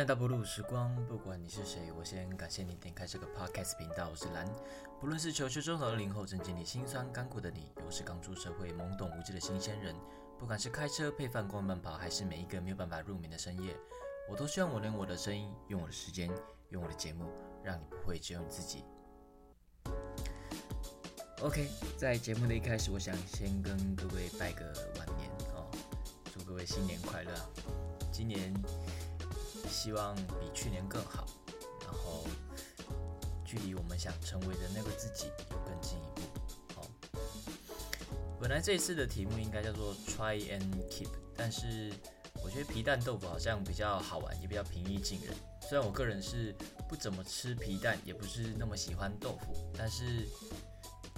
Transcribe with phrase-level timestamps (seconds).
[0.00, 4.08] 来到不鲁时光，不管你是谁，我先感谢你点开这个 podcast 频道。
[4.08, 4.50] 我是蓝，
[4.98, 9.94] 不论是求学中的二零后，正经历辛酸甘苦的你，又是刚出社会懵懂无知的新鲜人，
[10.38, 13.76] 不管是开车配饭、逛慢跑，还是每一个没有办法入眠的深夜，
[14.26, 16.30] 我都希望我用我的声音，用我的时间，
[16.70, 17.26] 用我的节目，
[17.62, 18.82] 让你不会只有你自己。
[21.42, 24.64] OK，在节目的一开始，我想先跟各位拜个
[24.96, 25.70] 晚年哦，
[26.32, 27.32] 祝各位新年快乐！
[28.10, 28.50] 今年。
[29.70, 31.26] 希望比去年更好，
[31.84, 32.26] 然后
[33.44, 36.20] 距离我们想成为的那个自己又更进一步。
[36.74, 36.86] 好，
[38.40, 41.92] 本来这一次的题目应该叫做 Try and Keep，但是
[42.42, 45.34] 我觉得皮蛋豆腐好像比较好玩，也比较平易近人。
[45.62, 46.54] 虽然我个人是
[46.88, 50.28] 不怎么吃皮蛋，也不是那么喜欢豆腐，但是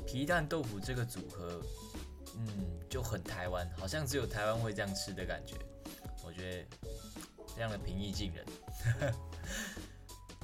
[0.07, 1.61] 皮蛋豆腐这个组合，
[2.37, 2.47] 嗯，
[2.89, 5.57] 就很台湾，好像只有台湾会这样吃的感觉。
[6.25, 6.77] 我觉得。
[7.55, 8.45] 这样的平易近人。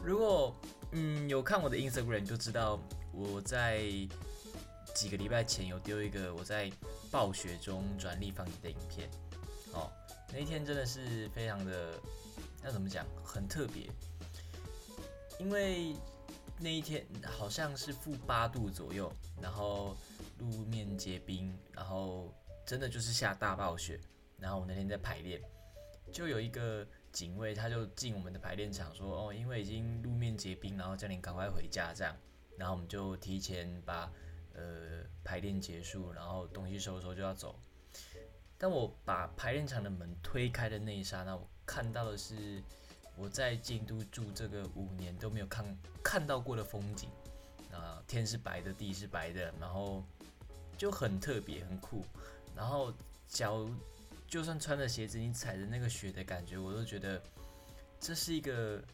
[0.05, 0.55] 如果
[0.93, 2.79] 嗯有看我的 Instagram 就知道，
[3.13, 3.83] 我在
[4.95, 6.71] 几个礼拜前有丢一个我在
[7.11, 9.11] 暴雪中转立方体的影片。
[9.73, 9.91] 哦，
[10.33, 11.95] 那一天真的是非常的，
[12.65, 13.91] 要怎么讲，很特别。
[15.39, 15.95] 因为
[16.59, 19.13] 那一天好像是负八度左右，
[19.43, 19.97] 然后
[20.39, 22.33] 路面结冰，然后
[22.65, 24.01] 真的就是下大暴雪。
[24.39, 25.43] 然后我那天在排练，
[26.13, 26.87] 就有一个。
[27.19, 32.17] 警卫他就进我们的排练场说：“哦，因为已经路面结冰，然后叫你赶快回家这样。”
[32.57, 34.09] 然后我们就提前把
[34.55, 37.59] 呃排练结束，然后东西收收就要走。
[38.57, 42.63] 当我把排练场的门推开的那一刹那，我看到的是
[43.17, 47.11] 我在京都住这个五年都没有看看到过的风景。
[47.73, 50.05] 啊，天是白的，地是白的，然后
[50.77, 52.05] 就很特别，很酷。
[52.55, 52.95] 然后
[53.27, 53.69] 脚。
[54.29, 57.21] 就算穿着鞋子，你踩着那个雪的感觉，我都觉得
[57.99, 58.85] 这是一个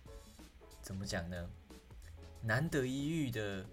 [0.81, 1.51] 怎么讲呢？
[2.41, 3.67] 难得一遇的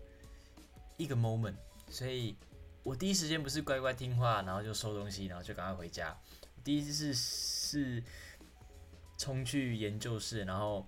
[0.97, 1.53] 一个 moment。
[1.87, 2.35] 所以
[2.81, 6.17] 我第一时间不是乖乖听话，然后就收东西，然后就赶快回家。
[6.63, 8.03] 第一次是是
[9.19, 10.87] 冲去研究室，然后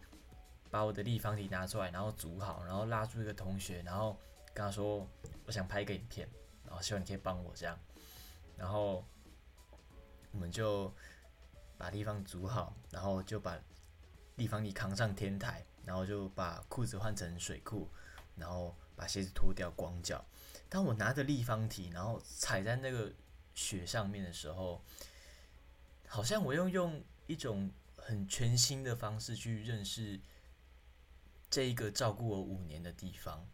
[0.72, 4.18] 把我的立方体拿出来，然后组好，然后拉住一个同学，然后
[4.56, 5.08] 跟他说
[5.46, 6.28] 我想拍一个影片，
[6.66, 7.78] 然后希望你可以帮我这样，
[8.58, 9.06] 然后。
[10.34, 10.92] 我们就
[11.78, 13.58] 把地方煮好，然后就把
[14.36, 17.88] 立方体扛上天台，然后就把裤子换成水裤，
[18.36, 20.26] 然后把鞋子脱掉，光脚。
[20.68, 23.14] 当我拿着立方体，然后踩在那个
[23.54, 24.84] 雪上面的时候，
[26.08, 30.20] 好像我又用一种很全新的方式去认识
[31.48, 33.48] 这一个照顾我五年的地方，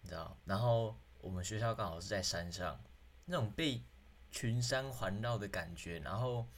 [0.00, 0.36] 你知道？
[0.44, 2.82] 然后我们学校刚好是在山上，
[3.24, 3.84] 那种被。
[4.32, 6.48] 群山环绕的感觉，然后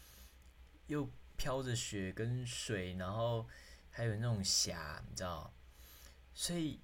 [0.87, 3.49] 又飘着雪跟水，然后
[3.91, 5.53] 还有那种霞，你知道？
[6.33, 6.81] 所以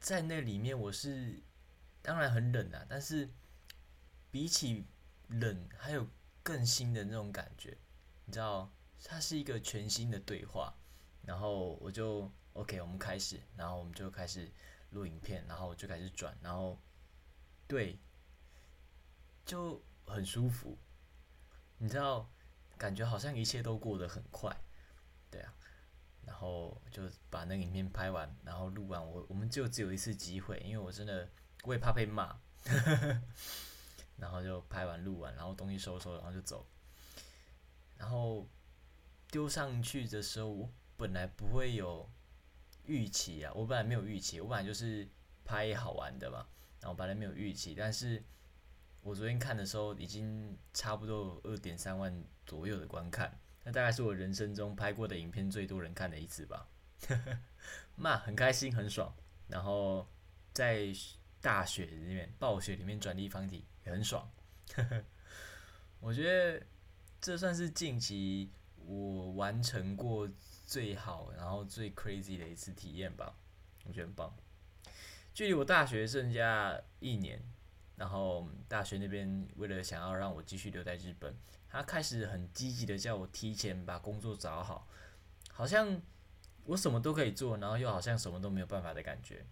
[0.00, 1.40] 在那里面，我是
[2.02, 3.30] 当然很冷啊，但是
[4.32, 4.84] 比起
[5.28, 6.08] 冷，还有
[6.42, 7.78] 更新的那种感觉，
[8.24, 8.70] 你知道？
[9.04, 10.74] 它是一个全新的对话。
[11.24, 14.50] 然后我就 OK，我们开始，然后我们就开始
[14.90, 16.76] 录影片，然后就开始转，然后
[17.68, 18.00] 对，
[19.44, 19.80] 就。
[20.06, 20.76] 很舒服，
[21.78, 22.28] 你知道，
[22.76, 24.54] 感觉好像一切都过得很快，
[25.30, 25.54] 对啊，
[26.26, 31.28] 然后就把那个影片拍完，然后录完，我我们就只有一次机会，因为我真的
[31.62, 32.38] 我也怕被骂，
[34.18, 36.66] 然后就拍完录完，然后东西收收，然后就走，
[37.96, 38.46] 然后
[39.30, 42.10] 丢上去的时候，我本来不会有
[42.84, 45.08] 预期啊，我本来没有预期，我本来就是
[45.44, 46.46] 拍好玩的嘛，
[46.80, 48.22] 然后本来没有预期，但是。
[49.02, 56.68] 我昨天看的时候，已经差不多二点三万左右的观看，那大概是我人生中拍过的影片最多人看的一次吧。
[57.96, 59.12] 那很开心，很爽。
[59.48, 60.06] 然后
[60.52, 60.86] 在
[61.40, 64.30] 大雪里面、暴雪里面转立方体也很爽。
[65.98, 66.64] 我觉得
[67.20, 70.30] 这算是近期我完成过
[70.64, 73.36] 最好、然后最 crazy 的一次体验吧。
[73.84, 74.32] 我觉得很棒。
[75.34, 77.42] 距离我大学剩下一年。
[78.02, 81.32] 然后大学那边为了想要让我继续留在日本，
[81.68, 84.88] 他开始很积极的叫我提前把工作找好，
[85.52, 86.02] 好像
[86.64, 89.46] 我什么都可以做，然后又好像什么都没有办法的感觉，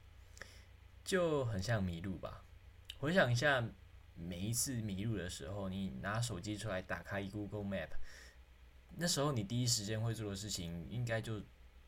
[1.04, 2.44] 就很像迷路吧。
[2.98, 3.64] 回想一下，
[4.16, 7.90] 每一次迷路的时候，你拿手机出来打开 Google Map，
[8.96, 11.40] 那时候你第一时间会做的事情，应该就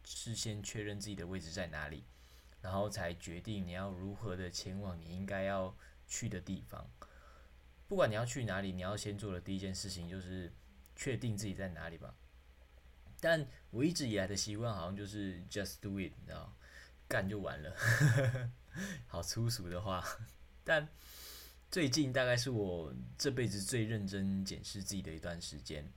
[0.04, 2.04] 是先确认自己的位置在哪里，
[2.60, 5.76] 然后才决定你要如何的前往你应该要。
[6.12, 6.86] 去的地方，
[7.88, 10.52] 不管你要去哪里，你要先做的第一件事情就是
[10.94, 12.14] 确定自己在哪里吧。
[13.18, 16.54] 但我一直以来的习惯好像就是 just do it，你知道，
[17.08, 17.74] 干就完了。
[19.08, 20.06] 好粗俗的话，
[20.62, 20.86] 但
[21.70, 25.90] 最近大概是我这辈子最认真检视自己的一段时间。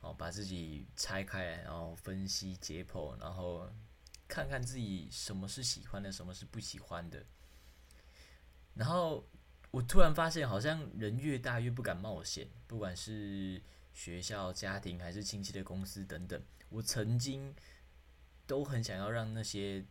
[0.00, 3.70] 哦，把自己拆开来，然后分析解剖，然后
[4.26, 7.22] 看看自己什么是喜欢的，什么是不喜欢的。
[8.72, 9.28] 然后
[9.70, 13.60] 我突然发现，好像人越大越不敢冒险，不管是
[13.92, 16.42] 学校、家庭还是亲戚的公司等等。
[16.68, 17.54] 我曾经
[18.46, 19.84] 都很想要让那些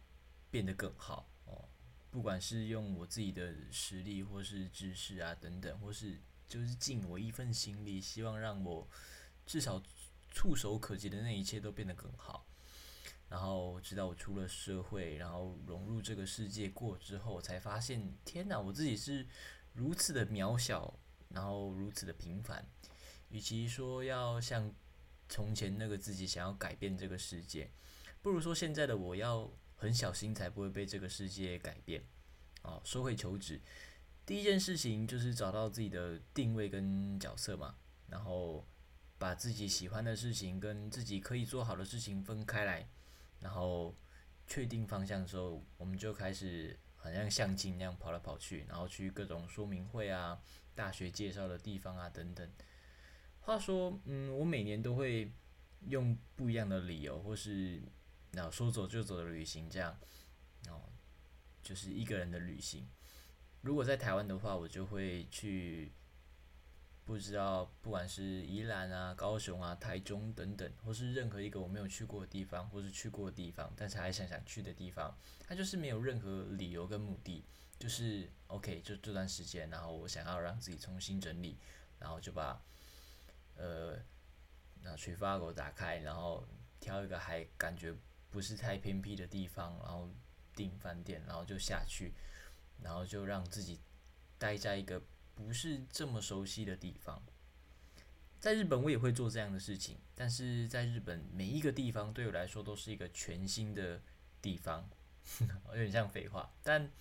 [0.49, 1.67] 变得更好哦，
[2.11, 8.87] 不管是用我自己的实力，或是知识啊等等，或是就是尽我一份心力，希望让我
[9.45, 9.81] 至少。
[10.31, 12.45] 触手可及的那一切都变得更好，
[13.29, 19.27] 然后直到我出了社会，然后融入这个世界过之后，才发现，天哪，我自己是
[19.73, 20.99] 如此的渺小，
[21.29, 22.65] 然后如此的平凡。
[23.29, 24.73] 与其说要像
[25.27, 27.69] 从前那个自己想要改变这个世界，
[28.21, 32.03] 不如说现在的我要很小心，才不会被这个世界改变。
[32.63, 33.61] 哦，说回求职，
[34.25, 37.75] 第一件事情就是找到自己的定位跟角色嘛，
[38.07, 38.65] 然后。
[39.19, 42.87] 把自己喜欢的事情跟自己可以做好的事情分开来，
[43.41, 43.93] 然后
[44.47, 50.39] 确定方向的时候，我们就开始好像相亲那样跑来跑去，然后去各种说明会啊、
[50.75, 52.47] 大学介绍的地方啊等等。
[53.39, 55.31] 话说，嗯，我每年都会
[55.87, 57.81] 用不一样的理由，或是
[58.31, 59.97] 那说走就走的旅行，这样
[60.67, 60.83] 哦，
[61.63, 62.87] 就是一个人的旅行。
[63.61, 65.91] 如果在台湾的话，我就会去。
[67.09, 75.17] 不知道，不管是宜兰啊、高雄啊、台中等等，或是任何一个我没有去过的地方，或是去过的地方，但是还想想去的地方，
[75.47, 77.43] 它就是没有任何理由跟目的，
[77.79, 81.57] 就是 OK，就这段时间，然后我想要让自己重新整理，
[81.97, 82.61] 然后就把
[83.55, 83.97] 呃
[84.83, 86.47] 那 Trivago 打开，然后
[86.79, 87.91] 挑一个还感觉
[88.29, 90.07] 不是太偏僻的地方，然后
[90.55, 92.13] 订饭店，然后就下去，
[92.83, 93.79] 然后就让自己
[94.37, 95.01] 待在一个。
[95.45, 97.23] 不是这么熟悉的地方，
[98.41, 104.01] 在日本我也会做这样的事情，但是在日本每一个地方对我来说都是一个全新的
[104.41, 104.87] 地方，
[105.71, 106.91] 有点像废话，但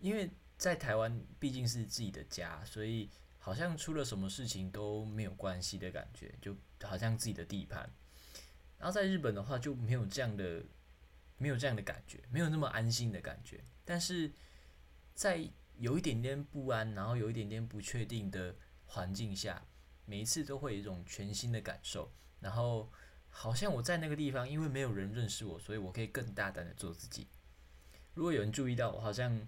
[0.00, 0.28] 因为
[0.58, 3.08] 在台湾毕竟是自己的家，所以
[3.38, 7.88] 好像出了什么事情都没有关系的感觉，就好像自己的地盘。
[8.76, 10.64] 然后在日本的话就没有这样的，
[11.38, 14.32] 没有这样的感觉，没有那么安心的感觉，但是
[15.14, 15.48] 在。
[15.78, 18.54] 有一点点不安，然后有一点点不确定的
[18.86, 19.66] 环境下，
[20.04, 22.10] 每一次都会有一种全新的感受。
[22.40, 22.90] 然后
[23.28, 27.26] 好像我在那个地方，因为没有人认识我，所以我可以更大胆的做自己。
[28.14, 29.46] 如果有人注意到我，好像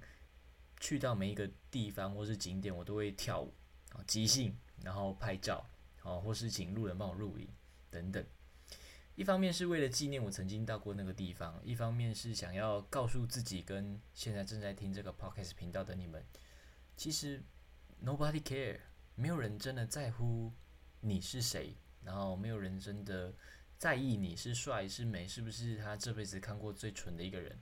[0.81, 3.55] 去到每一个地方或是景点，我都会跳舞
[3.91, 5.67] 啊，即兴，然后拍照，
[6.03, 7.49] 啊，或是请路人帮我录影
[7.91, 8.25] 等等。
[9.19, 16.25] 一方面是为了纪念我曾经到过那个地方，一方面是想要告诉自己跟现在正在听这个 podcast 频道的你们，
[16.97, 17.43] 其实
[18.01, 18.79] nobody care，
[19.17, 20.53] 没有人真的在乎
[21.01, 21.75] 你是谁，
[22.05, 23.35] 然后没有人真的
[23.77, 27.59] 在意你是帅是美，是不是他这辈子看过最蠢的一个人，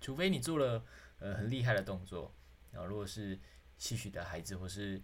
[0.00, 0.82] 除非你做了
[1.18, 2.34] 呃很厉害的动作，
[2.72, 3.38] 然后如果是
[3.76, 5.02] 戏曲的孩子或是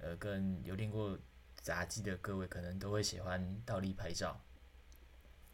[0.00, 1.16] 呃跟有练过
[1.54, 4.42] 杂技的各位，可能都会喜欢倒立拍照。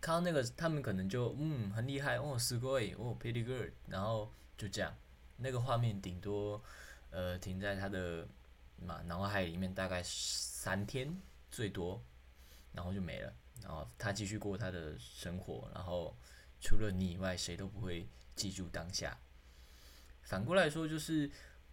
[0.02, 4.96] 看到那个，他们可能就嗯很厉害哦，すごい哦，pretty good，然后就这样，
[5.38, 6.62] 那个画面顶多
[7.10, 8.28] 呃停在他的
[8.78, 12.02] 嘛脑海里面大概三天最多，
[12.74, 13.34] 然后就没了，
[13.64, 16.16] 然后他继续过他的生活，然后
[16.62, 19.18] 除了你以外，谁都不会记住当下。
[20.22, 21.30] 反过来说，就是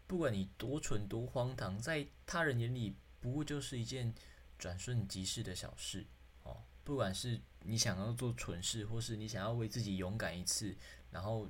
[0.07, 4.15] 不管你多蠢多荒唐，在他人眼里不过就是一件
[4.59, 6.07] 转瞬即逝的小事
[6.43, 7.40] 哦， 不管是。
[7.64, 10.74] 你想要做蠢事，或是你想要为自己勇敢一次，
[11.12, 11.48] 然后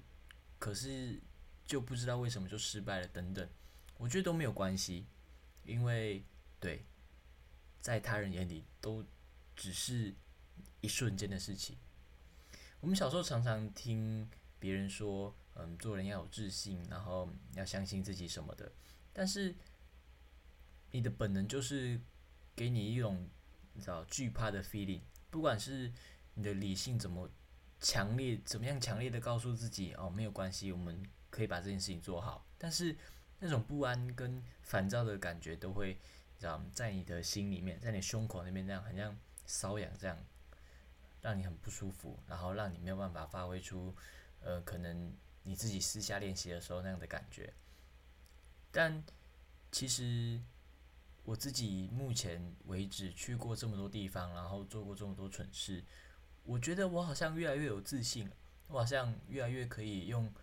[0.57, 1.21] 可是
[1.67, 3.47] 就不知道为什么就失败了等等，
[3.95, 5.05] 我觉得都没有关系，
[5.65, 6.25] 因为
[6.59, 6.83] 对，
[7.79, 9.05] 在他人眼里都
[9.55, 10.11] 只是
[10.81, 11.77] 一瞬间的事情。
[12.81, 14.27] 我们小时候常常听
[14.57, 18.71] 别人说，嗯，做人要有自信，然后要相信自己什么的，
[19.13, 19.55] 但是
[20.89, 22.01] 你的本能就是
[22.55, 23.29] 给你一种
[23.73, 25.01] 你知道惧怕的 feeling。
[25.29, 25.91] 不管是
[26.33, 27.29] 你的理性怎么
[27.79, 32.45] 强烈，怎么样强烈的告诉自己哦，没有关系，我们可以把这件事情做好。
[32.57, 32.95] 但是
[33.39, 35.97] 那种不安跟烦躁的感觉都会，
[36.39, 39.17] 知道在你的心里面，在你胸口那边那样，很像
[39.47, 40.17] 瘙痒这样，
[41.21, 43.95] 让你很不舒服，然后让你没有办法发挥出，
[44.41, 47.53] 呃，可能你自己私下练习的时候那样的感觉。
[48.71, 49.03] 但
[49.71, 50.41] 其实。
[51.29, 55.83] 我自己目前为止去过这么多地方，然后做过这么多蠢事，
[56.43, 58.35] 我觉得我好像越来越有自信了，
[58.67, 60.33] 我好像越来越可以用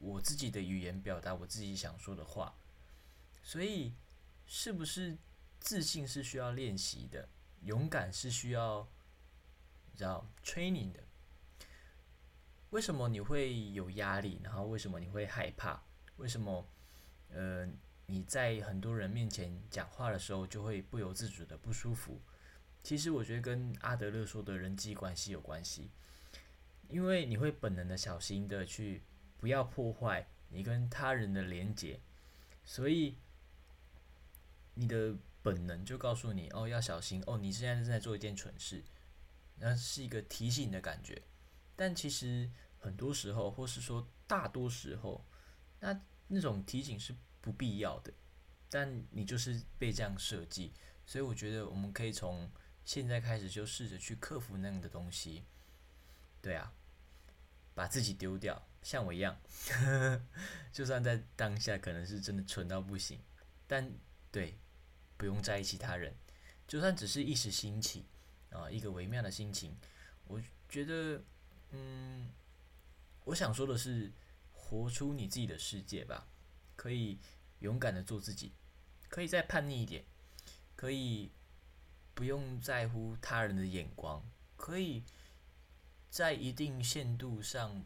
[0.00, 2.54] 我自己的语言表达我自己想说的话。
[3.42, 3.94] 所以，
[4.44, 5.16] 是不是
[5.60, 7.26] 自信是需要练习的？
[7.62, 8.86] 勇敢是需要，
[9.96, 11.00] 知道 training 的。
[12.68, 14.38] 为什么你会有压力？
[14.44, 15.82] 然后为什么你会害怕？
[16.18, 16.68] 为什么，
[17.30, 17.66] 呃，
[18.06, 22.20] 你在很多人面前讲话的时候就会不由自主的不舒服？
[22.82, 25.90] 其实我觉得跟阿德勒说的人际关系有关系，
[26.88, 29.02] 因为你会本能的小心的去
[29.38, 32.00] 不要破坏你跟他人的连结，
[32.64, 33.16] 所以
[34.74, 38.84] 你的本能就告诉你哦要小心哦，你现在正在做一件蠢事，
[39.58, 41.22] 那是一个提醒的感觉，
[41.74, 45.24] 但其实很多时候，或是说大多时候。
[45.80, 47.14] 那那种提醒是
[47.44, 48.10] 不必要的，
[48.70, 50.72] 但你就是被这样设计，
[51.04, 52.50] 所以我觉得我们可以从
[52.86, 55.44] 现在开始就试着去克服那样的东西。
[56.40, 56.72] 对啊，
[57.74, 59.38] 把自己丢掉，像我一样，
[60.72, 63.20] 就算在当下可能是真的蠢到不行，
[63.66, 63.92] 但
[64.32, 64.56] 对，
[65.18, 66.16] 不用在意其他人，
[66.66, 68.06] 就算只是一时兴起
[68.48, 69.76] 啊，一个微妙的心情，
[70.26, 71.22] 我觉得，
[71.72, 72.30] 嗯，
[73.24, 74.10] 我想说的是。
[74.66, 76.26] 活出你自己的世界吧，
[76.76, 77.18] 可以
[77.60, 78.52] 勇敢的做自己，
[79.08, 80.04] 可以再叛逆一点，
[80.76, 81.30] 可以
[82.14, 84.22] 不用在乎他人的眼光，
[84.56, 85.02] 可以
[86.10, 87.84] 在一定限度上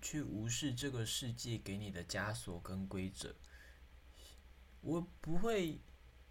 [0.00, 3.34] 去无视这个世界给你的枷锁跟规则。
[4.80, 5.78] 我不会，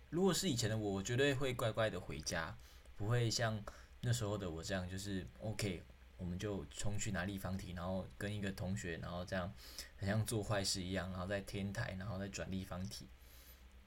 [0.09, 2.57] 如果是以前的我，我绝对会乖乖的回家，
[2.97, 3.63] 不会像
[4.01, 5.83] 那时候的我这样，就是 OK。
[6.19, 9.51] 我们就冲去拿立方体，然后跟一个同学，然后这样，
[9.95, 13.07] 很像做坏事一样，然后在天台，然后再转立方体。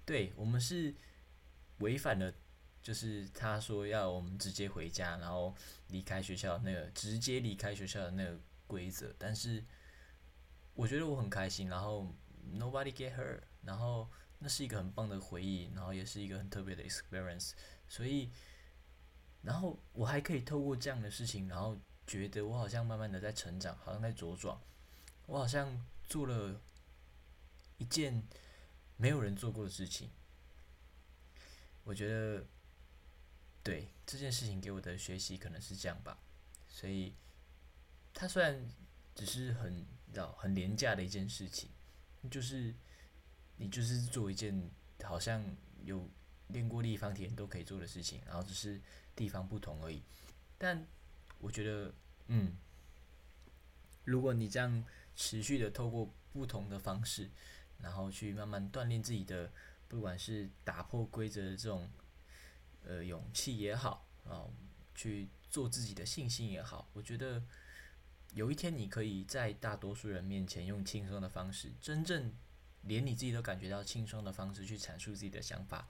[0.06, 0.94] 对我们是
[1.80, 2.32] 违反了，
[2.82, 5.54] 就是他说要我们直接回家，然后
[5.88, 9.14] 离开学校那个直接离开学校的那个规则。
[9.18, 9.62] 但是
[10.72, 12.12] 我觉得我很开心，然后
[12.50, 17.52] nobody get hurt，然后那是一个很棒的回忆，然后也是一个很特别的 experience。
[17.88, 18.30] 所以，
[19.42, 21.78] 然后我还可以透过这样的事情，然后。
[22.12, 24.60] 觉得我好像慢慢的在成长，好像在茁壮。
[25.24, 26.60] 我好像做了
[27.78, 28.22] 一件
[28.98, 30.10] 没有人做过的事情。
[31.84, 32.44] 我觉得，
[33.62, 36.18] 对这件事情给我的学习可能是这样吧。
[36.68, 37.14] 所以，
[38.12, 38.68] 它虽然
[39.14, 41.70] 只是很老很廉价的一件事情，
[42.30, 42.74] 就是
[43.56, 44.70] 你就是做一件
[45.02, 45.42] 好像
[45.82, 46.06] 有
[46.48, 48.78] 练过立方体都可以做的事情，然后只是
[49.16, 50.02] 地方不同而已。
[50.58, 50.86] 但
[51.38, 51.92] 我觉得，
[52.34, 52.56] 嗯，
[54.04, 54.82] 如果你这样
[55.14, 57.28] 持续的透过不同的方式，
[57.78, 59.52] 然后去慢慢锻炼自己的，
[59.86, 61.90] 不管是打破规则的这种，
[62.84, 64.48] 呃，勇气也好，啊，
[64.94, 67.42] 去做自己的信心也好，我觉得
[68.32, 72.32] 有一天你可以在大多数人面前用轻松的方式，真正
[72.84, 75.86] 连你自己都感觉到轻松的方式去阐述自己的想法，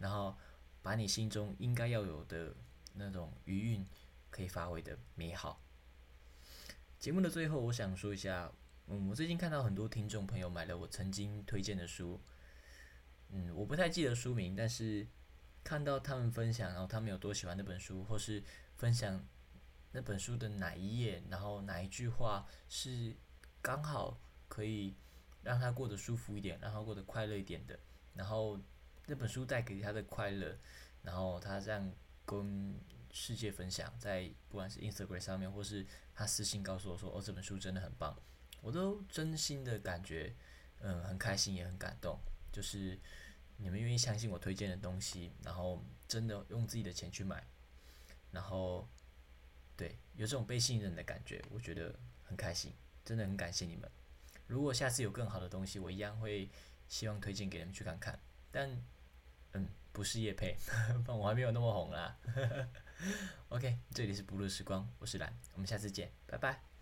[0.00, 0.36] 然后
[0.82, 2.52] 把你心中应该要有的
[2.94, 3.86] 那种余韵。
[4.34, 5.63] 可以发挥的美好。
[7.04, 8.50] 节目的最后，我想说一下，
[8.86, 12.18] 嗯，我最近看到很多听众朋友买了我曾经推荐的书，
[13.28, 15.06] 嗯，我不太记得书名，但是
[15.62, 18.42] 看到他们分享，然后他们有多喜欢那本书，或是
[18.76, 19.22] 分享
[19.92, 23.14] 那本书的哪一页，然后哪一句话是
[23.60, 24.18] 刚好
[24.48, 24.94] 可以
[25.42, 27.78] 让他过得舒服一点，让他过得快乐一点的，
[28.14, 28.58] 然后
[29.04, 30.56] 那本书带给他的快乐，
[31.02, 31.92] 然后他这样
[32.24, 32.74] 跟。
[33.16, 38.20] 世界分享在不管是 Instagram 上面，或是他私信告诉我说：“哦，这本书真的很棒。”
[38.60, 40.34] 我都真心的感觉，
[40.80, 42.18] 嗯，很开心也很感动。
[42.50, 42.98] 就是
[43.56, 47.46] 你们愿意相信我推荐的东西，然后真的用自己的钱去买，
[48.32, 48.88] 然后
[49.76, 52.72] 对有这种被信任的感觉，我觉得很开心，
[53.04, 53.88] 真的很感谢你们。
[54.48, 56.50] 如果下次有更好的东西，我一样会
[56.88, 58.18] 希望推荐给你们去看看。
[58.50, 58.68] 但
[59.52, 60.56] 嗯，不是叶佩，
[61.06, 62.16] 我还没有那么红啦。
[63.50, 66.73] OK，这里是不露时光，我是蓝，我们下次见，拜拜。